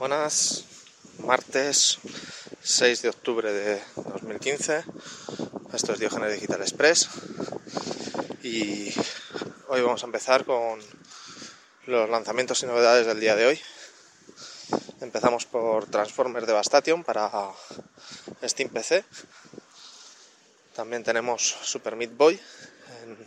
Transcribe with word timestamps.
Buenas, 0.00 0.64
martes 1.18 1.98
6 2.62 3.02
de 3.02 3.10
octubre 3.10 3.52
de 3.52 3.82
2015. 3.96 4.82
Esto 5.74 5.92
es 5.92 5.98
Diógenes 5.98 6.32
Digital 6.32 6.62
Express 6.62 7.10
y 8.42 8.94
hoy 9.68 9.82
vamos 9.82 10.02
a 10.02 10.06
empezar 10.06 10.46
con 10.46 10.80
los 11.84 12.08
lanzamientos 12.08 12.62
y 12.62 12.66
novedades 12.66 13.06
del 13.06 13.20
día 13.20 13.36
de 13.36 13.44
hoy. 13.44 13.60
Empezamos 15.02 15.44
por 15.44 15.84
Transformers 15.84 16.46
Devastation 16.46 17.04
para 17.04 17.30
Steam 18.42 18.70
PC. 18.70 19.04
También 20.74 21.04
tenemos 21.04 21.42
Super 21.62 21.96
Meat 21.96 22.16
Boy 22.16 22.40
en 23.02 23.18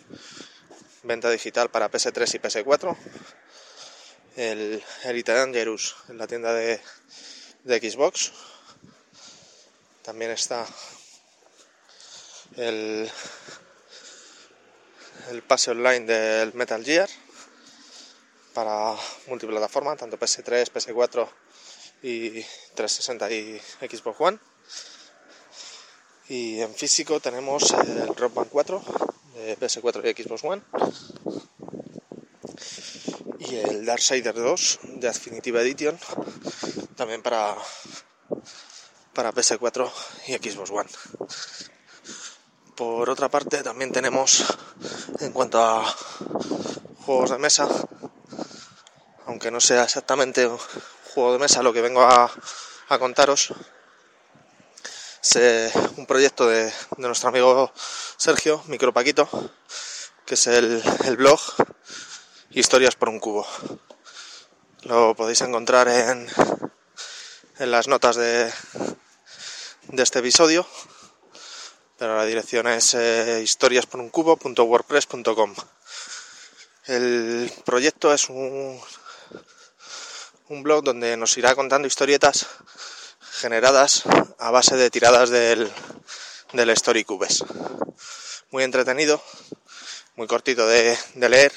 venta 1.03 1.29
digital 1.29 1.69
para 1.69 1.91
PS3 1.91 2.33
y 2.33 2.39
PS4 2.39 2.97
el 4.35 4.83
Elite 5.03 5.33
Dangerous 5.33 5.95
en 6.09 6.17
la 6.17 6.27
tienda 6.27 6.53
de, 6.53 6.79
Xbox. 7.65 8.31
También 10.01 10.31
está 10.31 10.65
el, 12.57 13.09
el 15.31 15.41
pase 15.43 15.71
online 15.71 16.05
del 16.05 16.53
Metal 16.53 16.83
Gear 16.83 17.09
para 18.53 18.95
multiplataforma, 19.27 19.95
tanto 19.95 20.19
PS3, 20.19 20.71
PS4 20.71 21.29
y 22.03 22.41
360 22.75 23.31
y 23.31 23.61
Xbox 23.81 24.19
One. 24.19 24.39
Y 26.27 26.61
en 26.61 26.73
físico 26.73 27.19
tenemos 27.19 27.71
el 27.71 28.15
Rock 28.15 28.33
Band 28.33 28.49
4 28.49 28.83
de 29.35 29.57
PS4 29.57 30.17
y 30.17 30.23
Xbox 30.23 30.43
One 30.43 30.61
el 33.83 33.87
Darksider 33.87 34.33
2 34.33 34.79
de 34.83 35.07
Definitive 35.09 35.61
Edition 35.61 35.99
también 36.95 37.21
para 37.21 37.53
para 39.11 39.33
PS4 39.33 39.91
y 40.27 40.33
Xbox 40.35 40.71
One. 40.71 40.89
Por 42.77 43.09
otra 43.09 43.27
parte 43.27 43.61
también 43.61 43.91
tenemos 43.91 44.45
en 45.19 45.33
cuanto 45.33 45.61
a 45.61 45.83
juegos 47.05 47.31
de 47.31 47.39
mesa, 47.39 47.67
aunque 49.25 49.51
no 49.51 49.59
sea 49.59 49.83
exactamente 49.83 50.49
juego 51.13 51.33
de 51.33 51.39
mesa 51.39 51.61
lo 51.61 51.73
que 51.73 51.81
vengo 51.81 52.03
a, 52.03 52.31
contaros, 52.99 53.53
es 55.21 55.75
un 55.97 56.05
proyecto 56.05 56.47
de, 56.47 56.71
nuestro 56.97 57.29
amigo 57.29 57.73
Sergio, 58.15 58.63
Micropaquito, 58.67 59.27
que 60.25 60.35
es 60.35 60.47
el 60.47 61.17
blog 61.17 61.41
Historias 62.55 62.95
por 62.95 63.09
un 63.09 63.19
cubo. 63.19 63.47
Lo 64.83 65.15
podéis 65.15 65.41
encontrar 65.41 65.87
en, 65.87 66.27
en 67.57 67.71
las 67.71 67.87
notas 67.87 68.15
de, 68.15 68.53
de 69.87 70.03
este 70.03 70.19
episodio, 70.19 70.67
pero 71.97 72.15
la 72.15 72.25
dirección 72.25 72.67
es 72.67 72.93
eh, 72.93 73.41
historiasporuncubo.wordpress.com. 73.41 75.55
El 76.85 77.51
proyecto 77.65 78.13
es 78.13 78.29
un, 78.29 78.79
un 80.49 80.61
blog 80.61 80.83
donde 80.83 81.17
nos 81.17 81.35
irá 81.39 81.55
contando 81.55 81.87
historietas 81.87 82.45
generadas 83.31 84.03
a 84.37 84.51
base 84.51 84.77
de 84.77 84.91
tiradas 84.91 85.31
del, 85.31 85.71
del 86.51 86.77
Storycubes. 86.77 87.43
Muy 88.51 88.63
entretenido, 88.63 89.23
muy 90.15 90.27
cortito 90.27 90.67
de, 90.67 90.95
de 91.15 91.29
leer 91.29 91.51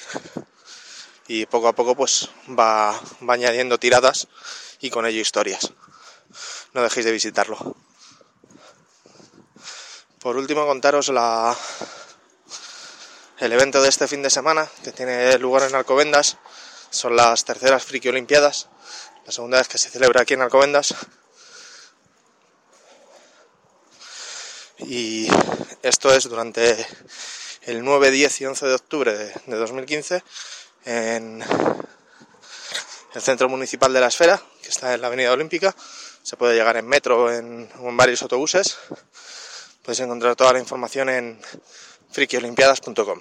y 1.29 1.47
poco 1.47 1.69
a 1.69 1.75
poco 1.75 1.97
pues 1.97 2.29
va, 2.49 3.01
añadiendo 3.29 3.79
tiradas 3.79 4.29
y 4.81 4.91
con 4.91 5.07
ello 5.07 5.21
historias. 5.21 5.73
No 6.73 6.83
dejéis 6.83 7.07
de 7.07 7.13
visitarlo. 7.13 7.77
Por 10.21 10.37
último 10.37 10.67
contaros 10.67 11.09
la, 11.09 11.57
el 13.39 13.53
evento 13.53 13.83
de 13.83 13.89
este 13.89 14.09
fin 14.09 14.23
de 14.23 14.31
semana 14.31 14.69
que 14.85 14.93
tiene 14.93 15.39
lugar 15.39 15.69
en 15.69 15.75
Alcobendas. 15.75 16.37
Son 16.91 17.17
las 17.17 17.45
terceras 17.45 17.85
Friki 17.85 18.09
Olimpiadas, 18.09 18.69
la 19.25 19.33
segunda 19.33 19.59
vez 19.59 19.69
que 19.69 19.79
se 19.79 19.91
celebra 19.91 20.23
aquí 20.23 20.35
en 20.35 20.43
Alcobendas. 20.43 20.95
Y 24.79 25.29
esto 25.83 26.13
es 26.15 26.25
durante 26.29 26.87
el 27.63 27.83
9, 27.83 28.11
10 28.11 28.41
y 28.41 28.47
11 28.47 28.67
de 28.67 28.75
octubre 28.75 29.17
de 29.47 29.57
2015 29.57 30.23
en 30.87 31.43
el 33.15 33.23
centro 33.23 33.49
municipal 33.49 33.93
de 33.93 34.01
la 34.01 34.07
esfera, 34.07 34.41
que 34.63 34.69
está 34.69 34.95
en 34.95 35.01
la 35.01 35.09
avenida 35.09 35.33
olímpica. 35.33 35.75
Se 36.23 36.37
puede 36.37 36.55
llegar 36.55 36.77
en 36.77 36.87
metro 36.87 37.25
o 37.25 37.31
en, 37.31 37.69
varios 37.97 38.23
autobuses. 38.23 38.79
Podéis 39.83 40.01
encontrar 40.01 40.37
toda 40.37 40.55
la 40.55 40.61
información 40.61 41.09
en 41.09 41.41
frikiolimpiadas.com. 42.11 43.21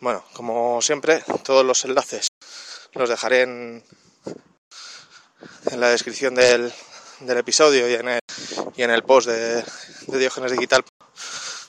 Bueno, 0.00 0.24
como 0.32 0.82
siempre, 0.82 1.22
todos 1.44 1.64
los 1.64 1.84
enlaces 1.84 2.28
los 2.94 3.08
dejaré 3.08 3.42
en, 3.42 3.84
en 5.70 5.80
la 5.80 5.90
descripción 5.90 6.34
del, 6.34 6.72
del 7.20 7.38
episodio 7.38 7.88
y 7.88 7.94
en 7.94 8.08
el, 8.08 8.20
y 8.76 8.82
en 8.82 8.90
el 8.90 9.02
post 9.04 9.28
de, 9.28 9.64
de 10.06 10.18
Diógenes 10.18 10.52
Digital 10.52 10.84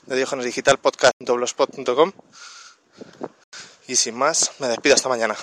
de 0.06 0.16
Diógenes 0.16 0.44
Digital 0.44 0.78
podcast.blogspot.com 0.78 2.12
y 3.86 3.96
sin 3.96 4.16
más, 4.16 4.52
me 4.58 4.68
despido 4.68 4.94
hasta 4.94 5.08
mañana. 5.08 5.36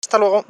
Hasta 0.00 0.18
luego. 0.18 0.44